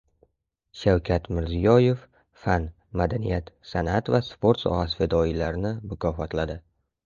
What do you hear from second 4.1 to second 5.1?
va sport sohasi